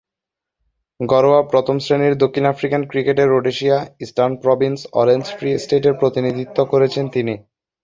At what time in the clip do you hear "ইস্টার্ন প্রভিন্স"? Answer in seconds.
3.99-4.79